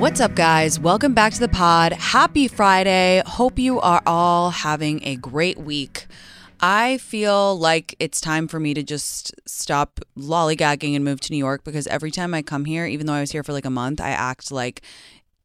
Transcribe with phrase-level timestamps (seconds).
[0.00, 0.80] What's up, guys?
[0.80, 1.92] Welcome back to the pod.
[1.92, 3.22] Happy Friday.
[3.26, 6.06] Hope you are all having a great week.
[6.58, 11.38] I feel like it's time for me to just stop lollygagging and move to New
[11.38, 13.70] York because every time I come here, even though I was here for like a
[13.70, 14.80] month, I act like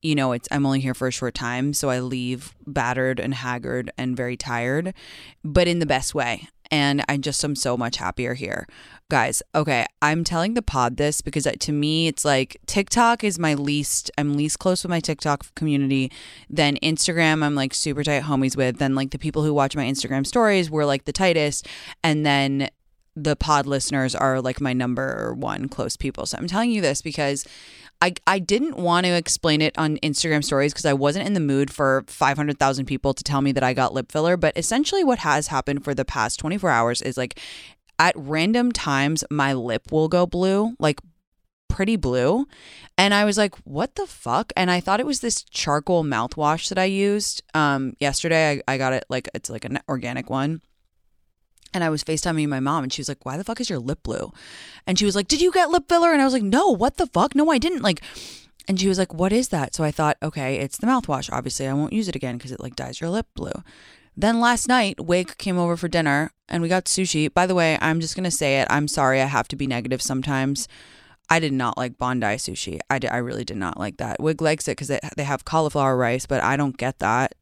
[0.01, 3.33] you know, it's I'm only here for a short time, so I leave battered and
[3.33, 4.93] haggard and very tired,
[5.43, 6.47] but in the best way.
[6.71, 8.67] And I just am so much happier here.
[9.09, 13.37] Guys, okay, I'm telling the pod this because uh, to me it's like TikTok is
[13.37, 16.11] my least I'm least close with my TikTok community.
[16.49, 18.77] Then Instagram I'm like super tight homies with.
[18.77, 21.67] Then like the people who watch my Instagram stories were like the tightest
[22.03, 22.69] and then
[23.15, 26.25] the pod listeners are like my number one close people.
[26.25, 27.45] So I'm telling you this because
[28.01, 31.39] I, I didn't want to explain it on Instagram stories because I wasn't in the
[31.39, 34.35] mood for 500,000 people to tell me that I got lip filler.
[34.35, 37.39] But essentially, what has happened for the past 24 hours is like
[37.97, 40.99] at random times, my lip will go blue, like
[41.69, 42.45] pretty blue.
[42.97, 44.51] And I was like, what the fuck?
[44.55, 47.43] And I thought it was this charcoal mouthwash that I used.
[47.53, 50.61] Um, yesterday, I, I got it like it's like an organic one.
[51.75, 53.79] And I was FaceTiming my mom and she was like, Why the fuck is your
[53.79, 54.31] lip blue?
[54.87, 56.13] And she was like, Did you get lip filler?
[56.13, 57.35] And I was like, No, what the fuck?
[57.35, 57.81] No, I didn't.
[57.81, 58.01] Like,
[58.65, 59.75] and she was like, What is that?
[59.75, 61.29] So I thought, Okay, it's the mouthwash.
[61.33, 63.51] Obviously, I won't use it again because it like dyes your lip blue.
[64.15, 67.33] Then last night, Wake came over for dinner and we got sushi.
[67.33, 68.67] By the way, I'm just going to say it.
[68.69, 70.69] I'm sorry I have to be negative sometimes.
[71.29, 72.79] I did not like Bondi sushi.
[72.89, 74.21] I, did, I really did not like that.
[74.21, 77.35] Wig likes it because they have cauliflower rice, but I don't get that.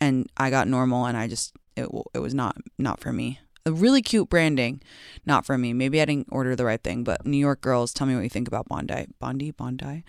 [0.00, 3.40] And I got normal and I just, it, it was not, not for me
[3.72, 4.82] really cute branding.
[5.26, 5.72] Not for me.
[5.72, 8.30] Maybe I didn't order the right thing, but New York girls, tell me what you
[8.30, 9.06] think about Bondi.
[9.18, 9.50] Bondi?
[9.50, 10.04] Bondi?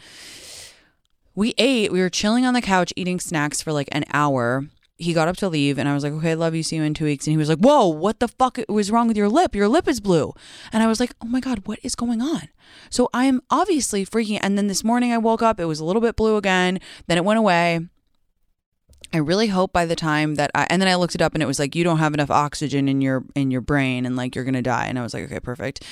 [1.35, 4.65] We ate, we were chilling on the couch eating snacks for like an hour.
[4.97, 6.63] He got up to leave and I was like, okay, love you.
[6.63, 7.25] See you in two weeks.
[7.25, 9.55] And he was like, whoa, what the fuck was wrong with your lip?
[9.55, 10.33] Your lip is blue.
[10.73, 12.49] And I was like, oh my God, what is going on?
[12.89, 14.39] So I'm obviously freaking.
[14.41, 16.79] And then this morning I woke up, it was a little bit blue again.
[17.07, 17.87] Then it went away.
[19.11, 21.41] I really hope by the time that I and then I looked it up and
[21.41, 24.35] it was like you don't have enough oxygen in your in your brain and like
[24.35, 24.85] you're gonna die.
[24.85, 25.83] And I was like okay perfect,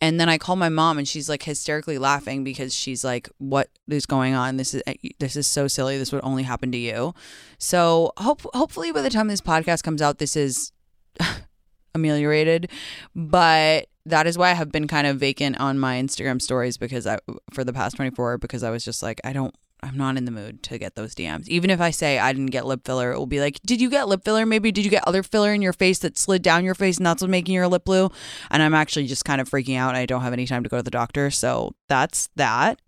[0.00, 3.68] and then I called my mom and she's like hysterically laughing because she's like what
[3.88, 4.56] is going on?
[4.56, 5.98] This is eh, this is so silly.
[5.98, 7.14] This would only happen to you,
[7.58, 10.72] so hope hopefully by the time this podcast comes out this is
[11.94, 12.70] ameliorated,
[13.14, 17.06] but that is why I have been kind of vacant on my Instagram stories because
[17.06, 17.18] I
[17.52, 19.54] for the past 24 because I was just like I don't
[19.84, 21.46] I'm not in the mood to get those DMs.
[21.46, 23.90] Even if I say I didn't get lip filler, it will be like, did you
[23.90, 24.46] get lip filler?
[24.46, 27.04] Maybe did you get other filler in your face that slid down your face and
[27.04, 28.10] that's what's making your lip blue?
[28.50, 29.94] And I'm actually just kind of freaking out.
[29.94, 31.30] I don't have any time to go to the doctor.
[31.30, 32.80] So that's that.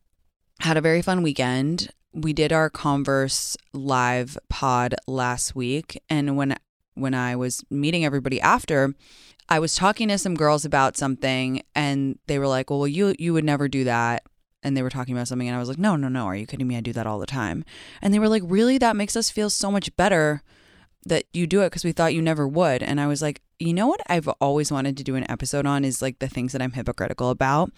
[0.60, 1.90] Had a very fun weekend.
[2.14, 6.00] We did our Converse live pod last week.
[6.08, 6.56] And when
[6.94, 8.94] when I was meeting everybody after,
[9.50, 13.34] I was talking to some girls about something and they were like, Well, you you
[13.34, 14.22] would never do that
[14.66, 16.46] and they were talking about something and I was like, "No, no, no, are you
[16.46, 16.76] kidding me?
[16.76, 17.64] I do that all the time."
[18.02, 18.78] And they were like, "Really?
[18.78, 20.42] That makes us feel so much better
[21.06, 23.72] that you do it because we thought you never would." And I was like, "You
[23.72, 26.60] know what I've always wanted to do an episode on is like the things that
[26.60, 27.70] I'm hypocritical about."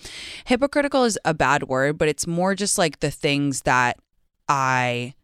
[0.47, 3.99] Hypocritical is a bad word, but it's more just like the things that
[4.49, 5.15] I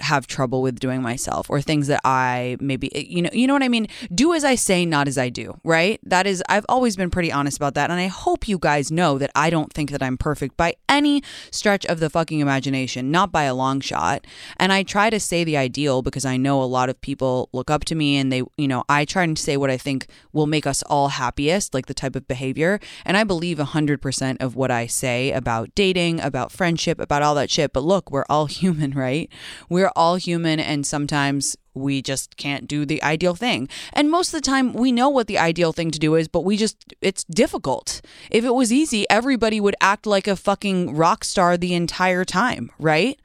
[0.00, 3.54] have trouble with doing myself or things that I maybe eh, you know you know
[3.54, 3.88] what I mean?
[4.14, 5.98] Do as I say not as I do right?
[6.02, 9.18] That is I've always been pretty honest about that and I hope you guys know
[9.18, 13.32] that I don't think that I'm perfect by any stretch of the fucking imagination not
[13.32, 14.26] by a long shot.
[14.58, 17.70] And I try to say the ideal because I know a lot of people look
[17.70, 20.46] up to me and they you know I try to say what I think will
[20.46, 22.80] make us all happiest like the type of behavior.
[23.04, 27.50] And I believe 100% of what I say about dating about friendship about all that
[27.50, 27.72] shit.
[27.72, 29.30] But look we're all human right?
[29.68, 33.68] We're we're all human and sometimes we just can't do the ideal thing.
[33.92, 36.40] And most of the time we know what the ideal thing to do is, but
[36.40, 38.00] we just it's difficult.
[38.30, 42.72] If it was easy, everybody would act like a fucking rock star the entire time,
[42.80, 43.20] right?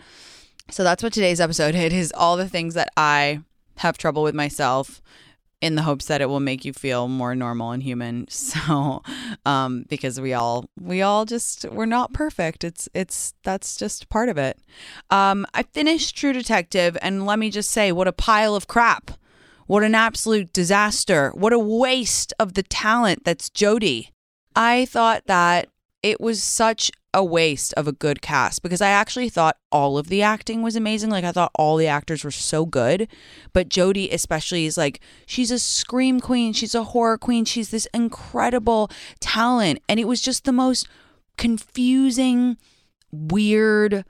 [0.70, 3.42] So that's what today's episode is all the things that I
[3.78, 5.02] have trouble with myself
[5.62, 8.28] in the hopes that it will make you feel more normal and human.
[8.52, 9.02] So,
[9.46, 12.63] um, because we all we all just we're not perfect.
[12.63, 14.58] It's it's that's just part of it.
[15.10, 19.12] Um, I finished True Detective, and let me just say, what a pile of crap!
[19.68, 21.31] What an absolute disaster!
[21.36, 24.10] What a waste of the talent that's Jodie.
[24.56, 25.69] I thought that
[26.04, 30.08] it was such a waste of a good cast because I actually thought all of
[30.08, 31.10] the acting was amazing.
[31.10, 33.08] Like I thought all the actors were so good,
[33.52, 37.88] but Jodie especially is like she's a scream queen, she's a horror queen, she's this
[37.94, 40.88] incredible talent and it was just the most
[41.38, 42.58] confusing,
[43.12, 44.06] weird,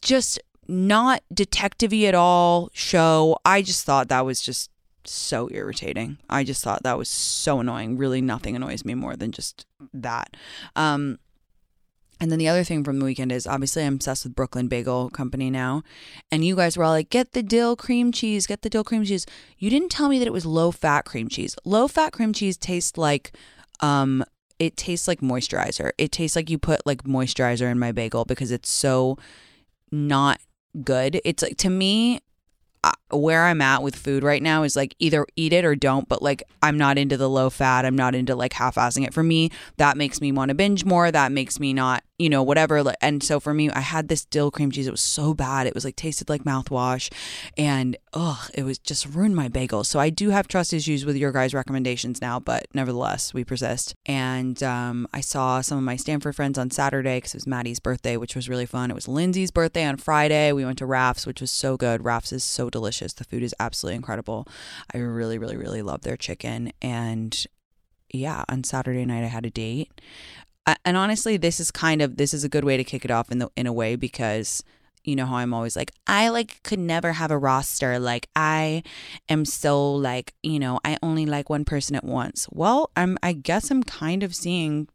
[0.00, 0.38] just
[0.68, 3.38] not detective-y at all show.
[3.44, 4.70] I just thought that was just
[5.04, 6.18] so irritating.
[6.28, 7.96] I just thought that was so annoying.
[7.96, 10.36] Really nothing annoys me more than just that.
[10.76, 11.18] Um
[12.20, 15.10] And then the other thing from the weekend is obviously I'm obsessed with Brooklyn Bagel
[15.10, 15.82] Company now.
[16.30, 19.04] And you guys were all like, get the dill cream cheese, get the dill cream
[19.04, 19.26] cheese.
[19.58, 21.56] You didn't tell me that it was low fat cream cheese.
[21.64, 23.32] Low fat cream cheese tastes like
[23.80, 24.24] um
[24.58, 25.90] it tastes like moisturizer.
[25.98, 29.18] It tastes like you put like moisturizer in my bagel because it's so
[29.92, 30.40] not
[30.82, 31.20] good.
[31.24, 32.20] It's like to me
[33.10, 36.22] where I'm at with food right now is like either eat it or don't, but
[36.22, 37.84] like I'm not into the low fat.
[37.84, 39.14] I'm not into like half assing it.
[39.14, 41.10] For me, that makes me want to binge more.
[41.10, 42.82] That makes me not you know, whatever.
[43.00, 44.86] And so for me, I had this dill cream cheese.
[44.86, 45.66] It was so bad.
[45.66, 47.12] It was like tasted like mouthwash
[47.56, 49.84] and ugh, it was just ruined my bagel.
[49.84, 53.94] So I do have trust issues with your guys' recommendations now, but nevertheless, we persist.
[54.06, 57.80] And um, I saw some of my Stanford friends on Saturday because it was Maddie's
[57.80, 58.90] birthday, which was really fun.
[58.90, 60.52] It was Lindsay's birthday on Friday.
[60.52, 62.04] We went to Raf's, which was so good.
[62.04, 63.14] Raf's is so delicious.
[63.14, 64.46] The food is absolutely incredible.
[64.92, 66.72] I really, really, really love their chicken.
[66.82, 67.46] And
[68.12, 69.90] yeah, on Saturday night I had a date
[70.84, 73.30] and honestly, this is kind of this is a good way to kick it off
[73.30, 74.64] in the in a way because
[75.04, 78.82] you know how I'm always like I like could never have a roster like I
[79.28, 82.48] am so like you know I only like one person at once.
[82.50, 84.88] Well, I'm I guess I'm kind of seeing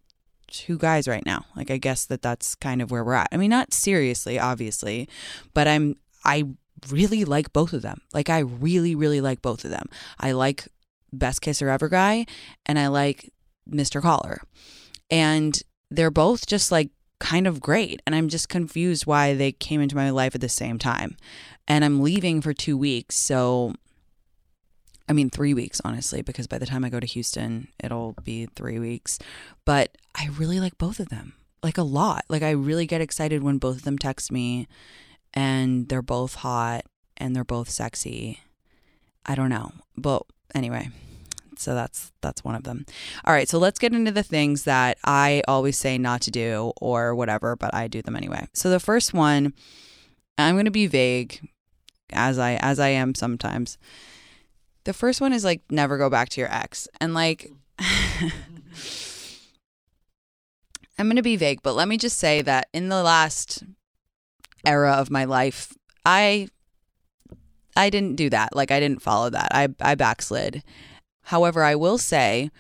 [0.48, 1.46] two guys right now.
[1.56, 3.30] Like I guess that that's kind of where we're at.
[3.32, 5.08] I mean, not seriously, obviously,
[5.54, 5.96] but I'm
[6.26, 6.50] I
[6.90, 8.02] really like both of them.
[8.14, 9.88] Like I really really like both of them.
[10.20, 10.68] I like
[11.14, 12.26] Best Kisser Ever guy
[12.66, 13.32] and I like
[13.70, 14.02] Mr.
[14.02, 14.42] Caller.
[15.10, 16.90] And they're both just like
[17.20, 18.02] kind of great.
[18.06, 21.16] And I'm just confused why they came into my life at the same time.
[21.68, 23.16] And I'm leaving for two weeks.
[23.16, 23.76] So,
[25.08, 28.48] I mean, three weeks, honestly, because by the time I go to Houston, it'll be
[28.56, 29.20] three weeks.
[29.66, 32.26] But I really like both of them, like a lot.
[32.30, 34.68] Like, I really get excited when both of them text me
[35.34, 36.84] and they're both hot
[37.18, 38.40] and they're both sexy.
[39.26, 39.72] I don't know.
[39.98, 40.24] But
[40.56, 40.90] anyway,
[41.58, 42.86] so that's that's one of them.
[43.24, 46.74] All right, so let's get into the things that I always say not to do
[46.82, 48.48] or whatever, but I do them anyway.
[48.54, 49.54] So the first one,
[50.38, 51.40] I'm going to be vague
[52.12, 53.78] as I as I am sometimes.
[54.84, 56.88] The first one is like never go back to your ex.
[57.00, 57.52] And like
[60.98, 63.64] I'm going to be vague, but let me just say that in the last
[64.66, 65.74] era of my life,
[66.06, 66.48] I
[67.76, 68.56] I didn't do that.
[68.56, 69.50] Like I didn't follow that.
[69.54, 70.64] I I backslid.
[71.24, 72.52] However, I will say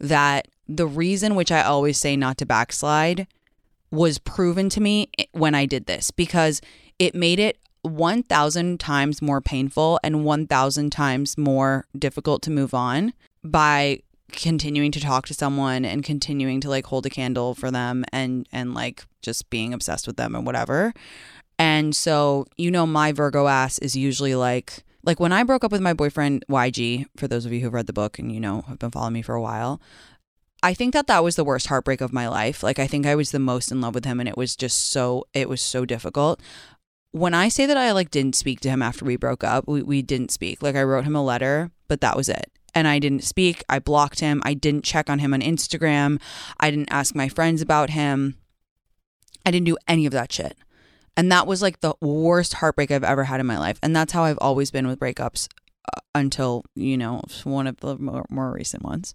[0.00, 3.26] that the reason which I always say not to backslide
[3.90, 6.60] was proven to me when I did this because
[6.98, 13.12] it made it 1000 times more painful and 1000 times more difficult to move on
[13.44, 14.00] by
[14.32, 18.48] continuing to talk to someone and continuing to like hold a candle for them and
[18.50, 20.92] and like just being obsessed with them and whatever.
[21.58, 25.70] And so, you know my Virgo ass is usually like like when I broke up
[25.70, 28.62] with my boyfriend YG, for those of you who've read the book and you know
[28.62, 29.80] have been following me for a while,
[30.62, 32.62] I think that that was the worst heartbreak of my life.
[32.62, 34.90] Like I think I was the most in love with him and it was just
[34.90, 36.40] so it was so difficult.
[37.12, 39.80] When I say that I like didn't speak to him after we broke up, we,
[39.80, 40.62] we didn't speak.
[40.62, 42.50] Like I wrote him a letter, but that was it.
[42.74, 43.64] And I didn't speak.
[43.68, 44.42] I blocked him.
[44.44, 46.20] I didn't check on him on Instagram.
[46.58, 48.36] I didn't ask my friends about him.
[49.46, 50.58] I didn't do any of that shit.
[51.16, 53.78] And that was like the worst heartbreak I've ever had in my life.
[53.82, 55.48] And that's how I've always been with breakups
[55.94, 59.14] uh, until, you know, one of the more, more recent ones.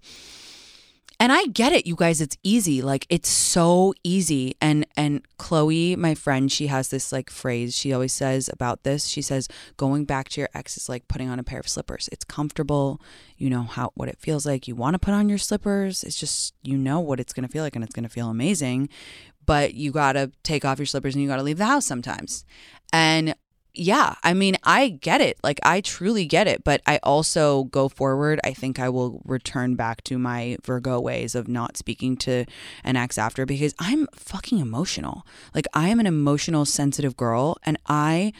[1.21, 2.81] And I get it, you guys, it's easy.
[2.81, 4.55] Like it's so easy.
[4.59, 9.05] And and Chloe, my friend, she has this like phrase she always says about this.
[9.05, 12.09] She says going back to your ex is like putting on a pair of slippers.
[12.11, 12.99] It's comfortable.
[13.37, 14.67] You know how what it feels like.
[14.67, 16.03] You want to put on your slippers.
[16.03, 18.29] It's just you know what it's going to feel like and it's going to feel
[18.31, 18.89] amazing
[19.45, 21.85] but you got to take off your slippers and you got to leave the house
[21.85, 22.45] sometimes.
[22.93, 23.35] And
[23.73, 25.37] yeah, I mean, I get it.
[25.43, 26.63] Like, I truly get it.
[26.63, 28.39] But I also go forward.
[28.43, 32.45] I think I will return back to my Virgo ways of not speaking to
[32.83, 35.25] an ex after because I'm fucking emotional.
[35.55, 37.57] Like, I am an emotional, sensitive girl.
[37.63, 38.33] And I.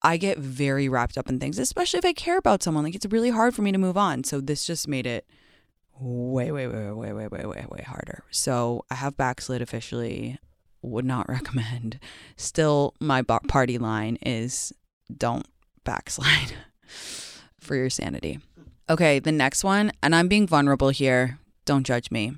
[0.00, 2.84] I get very wrapped up in things, especially if I care about someone.
[2.84, 4.22] Like it's really hard for me to move on.
[4.22, 5.26] So this just made it
[6.00, 8.24] way, way, way, way, way, way, way, way harder.
[8.30, 10.38] So I have backslid officially.
[10.82, 11.98] Would not recommend.
[12.36, 14.72] Still, my party line is
[15.14, 15.46] don't
[15.84, 16.54] backslide
[17.60, 18.38] for your sanity.
[18.90, 21.38] Okay, the next one, and I'm being vulnerable here.
[21.64, 22.32] Don't judge me.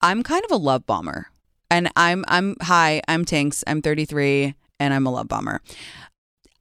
[0.00, 1.28] I'm kind of a love bomber.
[1.70, 3.64] And I'm I'm hi, I'm Tinx.
[3.66, 5.60] I'm 33 and I'm a love bomber.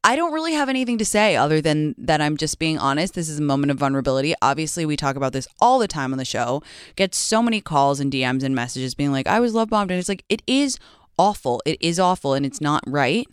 [0.04, 3.14] I don't really have anything to say other than that I'm just being honest.
[3.14, 4.34] This is a moment of vulnerability.
[4.42, 6.62] Obviously, we talk about this all the time on the show.
[6.96, 9.92] Get so many calls and DMs and messages being like, I was love bombed.
[9.92, 10.78] And it's like, it is
[11.18, 11.62] awful.
[11.66, 13.26] It is awful and it's not right.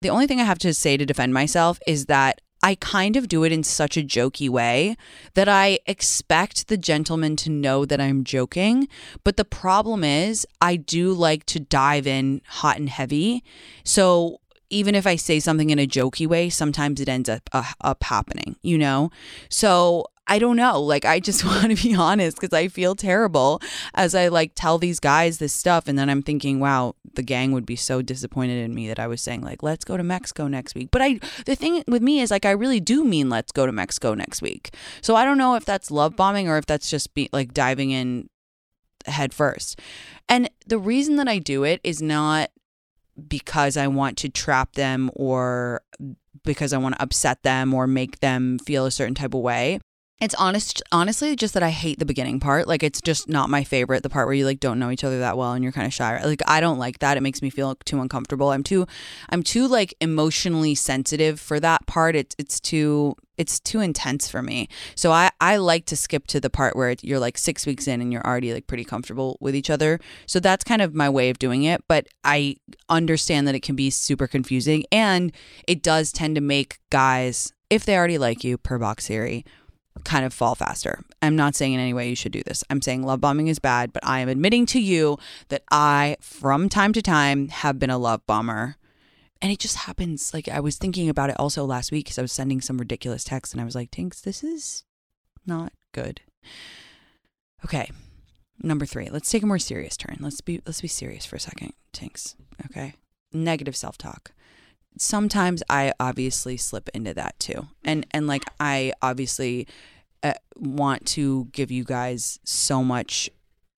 [0.00, 3.28] The only thing I have to say to defend myself is that I kind of
[3.28, 4.96] do it in such a jokey way
[5.34, 8.88] that I expect the gentleman to know that I'm joking.
[9.22, 13.44] But the problem is, I do like to dive in hot and heavy.
[13.84, 14.40] So
[14.74, 18.02] even if I say something in a jokey way, sometimes it ends up, uh, up
[18.02, 19.10] happening, you know?
[19.48, 20.80] So I don't know.
[20.80, 23.60] Like, I just want to be honest because I feel terrible
[23.94, 25.86] as I like tell these guys this stuff.
[25.86, 29.06] And then I'm thinking, wow, the gang would be so disappointed in me that I
[29.06, 30.88] was saying, like, let's go to Mexico next week.
[30.90, 33.72] But I, the thing with me is, like, I really do mean let's go to
[33.72, 34.74] Mexico next week.
[35.02, 37.90] So I don't know if that's love bombing or if that's just be like diving
[37.90, 38.28] in
[39.06, 39.78] head first.
[40.28, 42.50] And the reason that I do it is not
[43.28, 45.82] because I want to trap them or
[46.44, 49.80] because I want to upset them or make them feel a certain type of way.
[50.20, 52.68] It's honest honestly just that I hate the beginning part.
[52.68, 55.18] Like it's just not my favorite, the part where you like don't know each other
[55.18, 56.22] that well and you're kind of shy.
[56.24, 57.16] Like I don't like that.
[57.16, 58.50] It makes me feel too uncomfortable.
[58.50, 58.86] I'm too
[59.30, 62.14] I'm too like emotionally sensitive for that part.
[62.14, 64.68] It's it's too it's too intense for me.
[64.94, 68.00] So I I like to skip to the part where you're like 6 weeks in
[68.00, 69.98] and you're already like pretty comfortable with each other.
[70.26, 72.56] So that's kind of my way of doing it, but I
[72.88, 75.32] understand that it can be super confusing and
[75.66, 79.44] it does tend to make guys if they already like you per box theory
[80.02, 81.04] kind of fall faster.
[81.22, 82.64] I'm not saying in any way you should do this.
[82.68, 86.68] I'm saying love bombing is bad, but I am admitting to you that I, from
[86.68, 88.76] time to time, have been a love bomber.
[89.40, 90.32] And it just happens.
[90.32, 93.24] Like, I was thinking about it also last week because I was sending some ridiculous
[93.24, 94.84] text and I was like, Tinx, this is
[95.46, 96.22] not good.
[97.64, 97.90] Okay.
[98.62, 100.18] Number three, let's take a more serious turn.
[100.20, 102.36] Let's be let's be serious for a second, Tinx.
[102.66, 102.94] Okay.
[103.32, 104.32] Negative self-talk
[104.98, 107.68] sometimes I obviously slip into that too.
[107.84, 109.66] And and like I obviously
[110.22, 113.30] uh, want to give you guys so much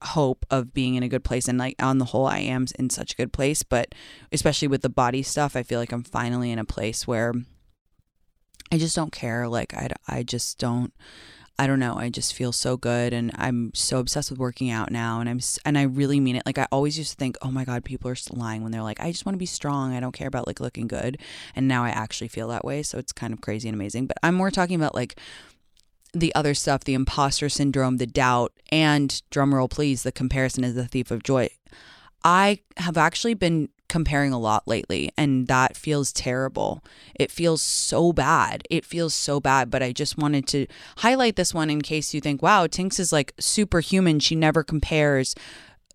[0.03, 2.91] hope of being in a good place and like on the whole I am in
[2.91, 3.95] such a good place, but
[4.31, 7.33] especially with the body stuff, I feel like I'm finally in a place where
[8.71, 10.93] I just don't care like I I just don't
[11.59, 11.97] I don't know.
[11.97, 15.21] I just feel so good, and I'm so obsessed with working out now.
[15.21, 16.43] And I'm and I really mean it.
[16.45, 19.01] Like I always used to think, oh my god, people are lying when they're like,
[19.01, 19.95] I just want to be strong.
[19.95, 21.19] I don't care about like looking good.
[21.55, 22.83] And now I actually feel that way.
[22.83, 24.07] So it's kind of crazy and amazing.
[24.07, 25.19] But I'm more talking about like
[26.13, 30.87] the other stuff, the imposter syndrome, the doubt, and drumroll please, the comparison is the
[30.87, 31.49] thief of joy.
[32.23, 36.83] I have actually been comparing a lot lately and that feels terrible.
[37.15, 38.63] It feels so bad.
[38.71, 40.67] It feels so bad, but I just wanted to
[40.99, 44.21] highlight this one in case you think, "Wow, Tinx is like superhuman.
[44.21, 45.35] She never compares."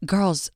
[0.05, 0.49] Girls,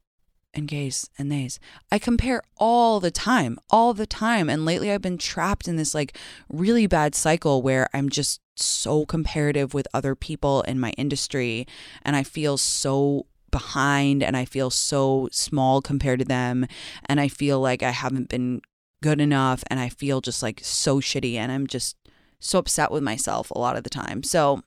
[0.55, 1.59] and gays and theys.
[1.91, 4.49] I compare all the time, all the time.
[4.49, 6.17] And lately I've been trapped in this like
[6.49, 11.67] really bad cycle where I'm just so comparative with other people in my industry
[12.03, 16.67] and I feel so behind and I feel so small compared to them
[17.05, 18.59] and I feel like I haven't been
[19.01, 21.95] good enough and I feel just like so shitty and I'm just
[22.37, 24.23] so upset with myself a lot of the time.
[24.23, 24.61] So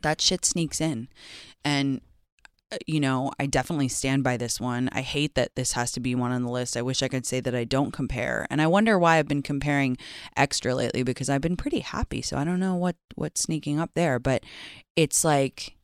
[0.00, 1.08] that shit sneaks in
[1.66, 2.00] and
[2.72, 4.88] uh, you know, I definitely stand by this one.
[4.90, 6.78] I hate that this has to be one on the list.
[6.78, 8.46] I wish I could say that I don't compare.
[8.48, 9.98] And I wonder why I've been comparing
[10.34, 12.22] extra lately because I've been pretty happy.
[12.22, 14.44] So I don't know what what's sneaking up there, but
[14.96, 15.76] it's like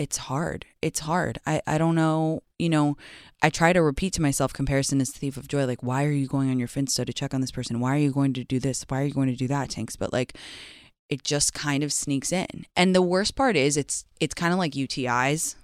[0.00, 0.64] it's hard.
[0.80, 1.38] It's hard.
[1.46, 2.96] I, I don't know, you know,
[3.42, 5.66] I try to repeat to myself comparison is thief of joy.
[5.66, 7.80] Like, why are you going on your Finsta to check on this person?
[7.80, 8.82] Why are you going to do this?
[8.88, 9.98] Why are you going to do that, Tinx?
[9.98, 10.38] But like
[11.10, 12.64] it just kind of sneaks in.
[12.74, 15.56] And the worst part is it's it's kind of like UTIs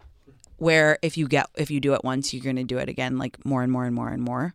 [0.58, 3.42] where if you get if you do it once, you're gonna do it again like
[3.46, 4.54] more and more and more and more.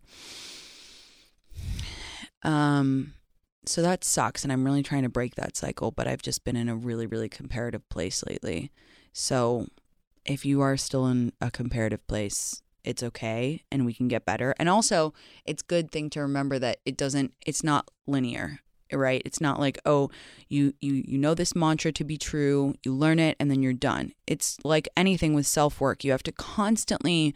[2.44, 3.14] Um
[3.66, 6.56] so that sucks and I'm really trying to break that cycle, but I've just been
[6.56, 8.72] in a really, really comparative place lately.
[9.14, 9.68] So
[10.26, 14.56] if you are still in a comparative place, it's okay and we can get better.
[14.58, 15.14] And also,
[15.46, 18.60] it's good thing to remember that it doesn't it's not linear,
[18.92, 19.22] right?
[19.26, 20.10] It's not like, "Oh,
[20.50, 23.74] you you you know this mantra to be true, you learn it and then you're
[23.74, 26.04] done." It's like anything with self-work.
[26.04, 27.36] You have to constantly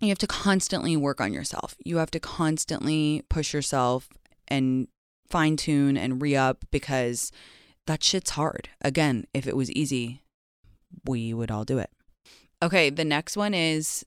[0.00, 1.76] you have to constantly work on yourself.
[1.84, 4.08] You have to constantly push yourself
[4.48, 4.88] and
[5.28, 7.32] fine tune and re up because
[7.86, 8.68] that shit's hard.
[8.82, 10.20] Again, if it was easy,
[11.04, 11.90] we would all do it.
[12.62, 14.04] Okay, the next one is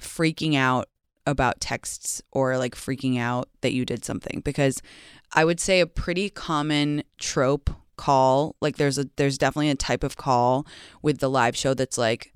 [0.00, 0.88] freaking out
[1.26, 4.82] about texts or like freaking out that you did something because
[5.32, 10.02] I would say a pretty common trope call like there's a there's definitely a type
[10.02, 10.66] of call
[11.02, 12.32] with the live show that's like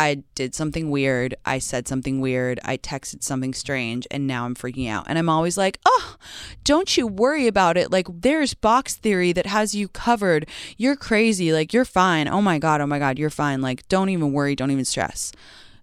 [0.00, 1.34] I did something weird.
[1.44, 2.58] I said something weird.
[2.64, 5.04] I texted something strange and now I'm freaking out.
[5.08, 6.16] And I'm always like, oh,
[6.64, 7.92] don't you worry about it.
[7.92, 10.48] Like, there's box theory that has you covered.
[10.78, 11.52] You're crazy.
[11.52, 12.28] Like, you're fine.
[12.28, 12.80] Oh my God.
[12.80, 13.18] Oh my God.
[13.18, 13.60] You're fine.
[13.60, 14.56] Like, don't even worry.
[14.56, 15.32] Don't even stress.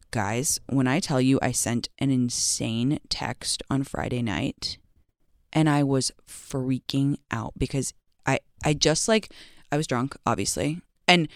[0.10, 4.80] Guys, when I tell you I sent an insane text on Friday night,
[5.54, 7.94] and I was freaking out because
[8.26, 9.32] I I just like
[9.72, 10.82] I was drunk, obviously.
[11.08, 11.28] And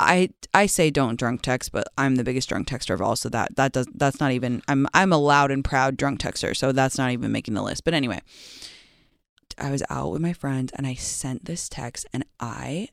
[0.00, 3.28] I I say don't drunk text, but I'm the biggest drunk texter of all, so
[3.28, 6.72] that that does that's not even I'm I'm a loud and proud drunk texter, so
[6.72, 7.84] that's not even making the list.
[7.84, 8.20] But anyway,
[9.58, 12.88] I was out with my friends and I sent this text and I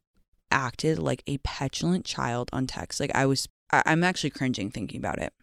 [0.51, 2.99] acted like a petulant child on text.
[2.99, 5.33] Like I was I, I'm actually cringing thinking about it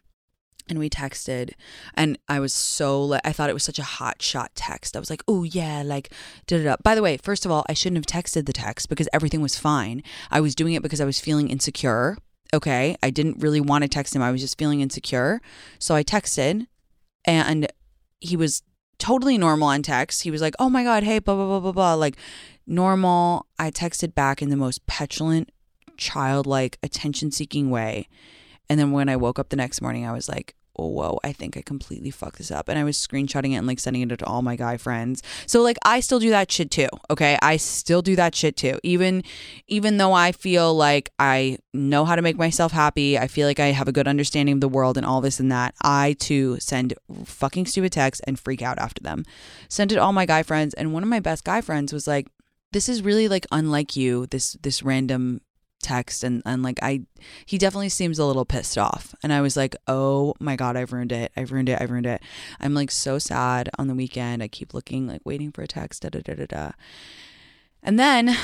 [0.67, 1.51] and we texted
[1.93, 4.95] and i was so like i thought it was such a hot shot text.
[4.95, 6.11] I was like oh yeah like
[6.47, 8.89] da da da by the way first of all i shouldn't have texted the text
[8.89, 10.01] because everything was fine.
[10.31, 12.17] I was doing it because i was feeling insecure
[12.53, 12.95] okay?
[13.03, 14.21] I didn't really want to text him.
[14.21, 15.41] I was just feeling insecure.
[15.79, 16.67] So i texted
[17.25, 17.67] and
[18.19, 18.63] he was
[18.97, 20.23] totally normal on text.
[20.23, 22.15] He was like oh my god hey blah blah blah blah blah like
[22.65, 23.47] normal.
[23.59, 25.51] I texted back in the most petulant
[25.97, 28.07] childlike attention seeking way
[28.69, 31.31] and then when I woke up the next morning, I was like, oh, whoa, I
[31.31, 32.67] think I completely fucked this up.
[32.67, 35.23] And I was screenshotting it and like sending it to all my guy friends.
[35.45, 36.89] So like I still do that shit too.
[37.09, 37.37] Okay.
[37.41, 38.79] I still do that shit too.
[38.83, 39.23] Even
[39.67, 43.59] even though I feel like I know how to make myself happy, I feel like
[43.59, 46.57] I have a good understanding of the world and all this and that, I too
[46.59, 46.93] send
[47.25, 49.23] fucking stupid texts and freak out after them.
[49.69, 50.73] Sent it all my guy friends.
[50.73, 52.27] And one of my best guy friends was like,
[52.71, 55.41] this is really like unlike you, this this random
[55.81, 57.01] text and and like I
[57.45, 59.13] he definitely seems a little pissed off.
[59.23, 61.31] And I was like, "Oh my god, I've ruined it.
[61.35, 61.81] I've ruined it.
[61.81, 62.21] I've ruined it."
[62.59, 64.41] I'm like so sad on the weekend.
[64.41, 66.71] I keep looking like waiting for a text da da da da da.
[67.83, 68.35] And then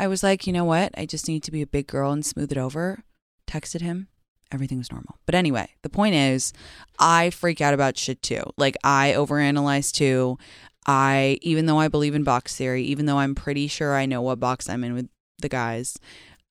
[0.00, 0.92] I was like, "You know what?
[0.96, 3.04] I just need to be a big girl and smooth it over."
[3.46, 4.08] Texted him.
[4.52, 5.18] Everything was normal.
[5.26, 6.52] But anyway, the point is,
[6.98, 8.42] I freak out about shit too.
[8.56, 10.38] Like I overanalyze too.
[10.86, 14.22] I even though I believe in box theory, even though I'm pretty sure I know
[14.22, 15.08] what box I'm in with
[15.40, 15.96] the guys,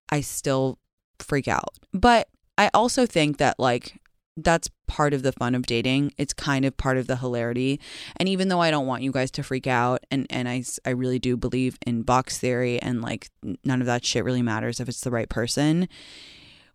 [0.10, 0.78] I still
[1.20, 1.70] freak out.
[1.94, 4.00] But I also think that like
[4.44, 6.14] that's part of the fun of dating.
[6.18, 7.80] It's kind of part of the hilarity.
[8.18, 10.92] And even though I don't want you guys to freak out and and I I
[10.92, 13.30] really do believe in box theory and like
[13.64, 15.88] none of that shit really matters if it's the right person.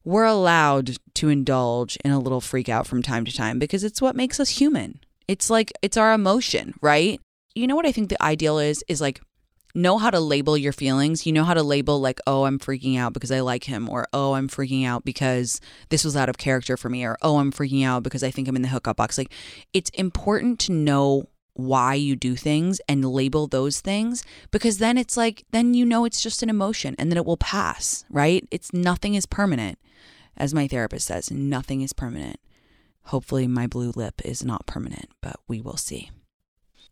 [0.05, 4.03] We're allowed to indulge in a little freak out from time to time because it's
[4.03, 5.01] what makes us human.
[5.29, 7.21] It's like it's our emotion, right?
[7.55, 9.21] You know what I think the ideal is is like
[9.75, 11.27] know how to label your feelings.
[11.27, 14.07] You know how to label, like, oh, I'm freaking out because I like him, or
[14.13, 17.53] oh, I'm freaking out because this was out of character for me, or oh, I'm
[17.53, 19.19] freaking out because I think I'm in the hookup box.
[19.19, 19.33] Like,
[19.73, 25.17] it's important to know why you do things and label those things because then it's
[25.17, 28.47] like, then you know it's just an emotion and then it will pass, right?
[28.51, 29.79] It's nothing is permanent.
[30.37, 32.41] As my therapist says, nothing is permanent.
[33.09, 36.11] Hopefully, my blue lip is not permanent, but we will see.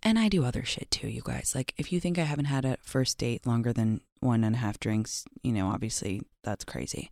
[0.02, 1.52] And I do other shit too, you guys.
[1.54, 4.58] Like, if you think I haven't had a first date longer than one and a
[4.58, 7.10] half drinks, you know, obviously that's crazy.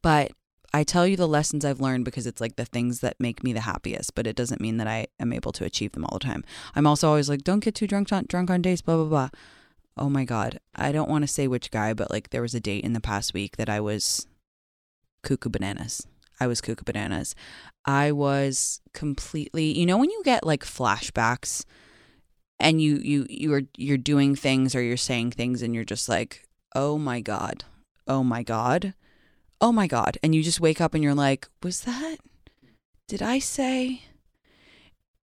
[0.00, 0.32] But
[0.72, 3.52] I tell you the lessons I've learned because it's like the things that make me
[3.52, 6.24] the happiest, but it doesn't mean that I am able to achieve them all the
[6.24, 6.44] time.
[6.74, 9.28] I'm also always like, don't get too drunk on drunk on dates, blah blah blah.
[9.96, 12.60] Oh my god, I don't want to say which guy, but like there was a
[12.60, 14.26] date in the past week that I was
[15.22, 16.06] cuckoo bananas.
[16.40, 17.36] I was cuckoo bananas.
[17.84, 21.64] I was completely, you know, when you get like flashbacks
[22.60, 26.46] and you you you're you're doing things or you're saying things and you're just like
[26.74, 27.64] oh my god.
[28.06, 28.94] Oh my god.
[29.60, 30.18] Oh my god.
[30.22, 32.16] And you just wake up and you're like was that
[33.06, 34.02] did i say?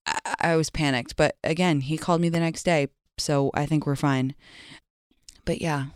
[0.06, 3.86] I, I was panicked but again he called me the next day so i think
[3.86, 4.36] we're fine.
[5.46, 5.88] But yeah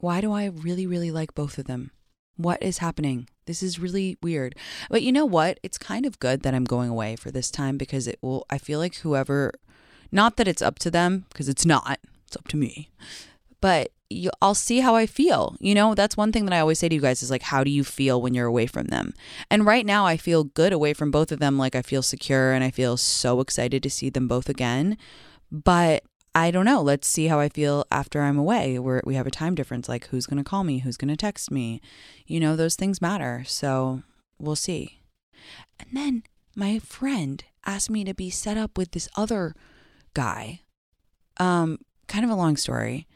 [0.00, 1.90] why do i really really like both of them?
[2.36, 3.28] What is happening?
[3.46, 4.54] This is really weird.
[4.88, 5.58] But you know what?
[5.64, 8.58] It's kind of good that i'm going away for this time because it will i
[8.58, 9.52] feel like whoever
[10.10, 12.90] not that it's up to them, because it's not, it's up to me.
[13.60, 15.56] But you, I'll see how I feel.
[15.60, 17.62] You know, that's one thing that I always say to you guys is like, how
[17.62, 19.12] do you feel when you're away from them?
[19.50, 21.58] And right now, I feel good away from both of them.
[21.58, 24.96] Like, I feel secure and I feel so excited to see them both again.
[25.50, 26.80] But I don't know.
[26.80, 28.78] Let's see how I feel after I'm away.
[28.78, 29.88] Where we have a time difference.
[29.88, 30.78] Like, who's going to call me?
[30.78, 31.80] Who's going to text me?
[32.26, 33.42] You know, those things matter.
[33.46, 34.02] So
[34.38, 35.00] we'll see.
[35.80, 36.22] And then
[36.56, 39.54] my friend asked me to be set up with this other
[40.14, 40.62] guy.
[41.38, 43.06] Um, kind of a long story.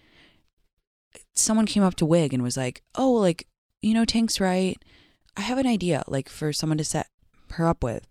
[1.35, 3.47] Someone came up to Wig and was like, "Oh, like
[3.81, 4.77] you know, Tank's right.
[5.37, 7.09] I have an idea, like for someone to set
[7.53, 8.07] her up with."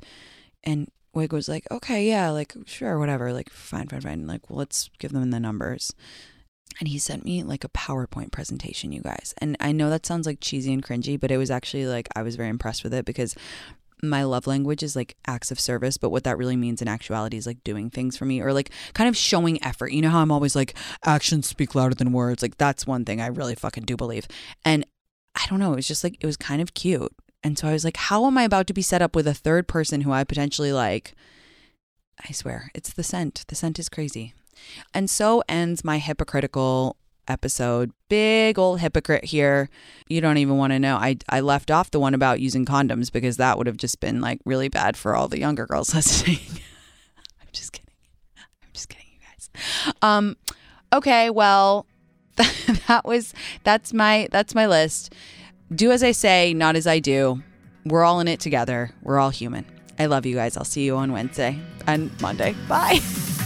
[0.63, 4.27] And Wig was like, "Okay, yeah, like sure, whatever, like fine, fine, fine.
[4.27, 5.93] Like, well, let's give them the numbers."
[6.79, 9.33] And he sent me like a PowerPoint presentation, you guys.
[9.39, 12.23] And I know that sounds like cheesy and cringy, but it was actually like I
[12.23, 13.35] was very impressed with it because
[14.01, 17.37] my love language is like acts of service, but what that really means in actuality
[17.37, 19.91] is like doing things for me or like kind of showing effort.
[19.91, 22.41] You know how I'm always like, actions speak louder than words?
[22.41, 24.27] Like, that's one thing I really fucking do believe.
[24.65, 24.85] And
[25.35, 27.13] I don't know, it was just like, it was kind of cute.
[27.43, 29.33] And so I was like, how am I about to be set up with a
[29.33, 31.15] third person who I potentially like?
[32.27, 33.45] I swear, it's the scent.
[33.47, 34.33] The scent is crazy.
[34.93, 36.97] And so ends my hypocritical
[37.31, 37.91] episode.
[38.09, 39.69] Big old hypocrite here.
[40.07, 40.97] You don't even want to know.
[40.97, 44.21] I, I left off the one about using condoms because that would have just been
[44.21, 46.39] like really bad for all the younger girls listening.
[47.41, 47.93] I'm just kidding.
[48.37, 49.93] I'm just kidding, you guys.
[50.01, 50.37] Um,
[50.93, 51.85] okay, well,
[52.87, 55.13] that was that's my that's my list.
[55.73, 57.41] Do as I say, not as I do.
[57.85, 58.91] We're all in it together.
[59.01, 59.65] We're all human.
[59.97, 60.57] I love you guys.
[60.57, 62.55] I'll see you on Wednesday and Monday.
[62.67, 62.99] Bye.